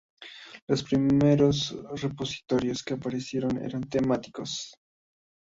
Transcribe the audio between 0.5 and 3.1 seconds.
Los primeros repositorios que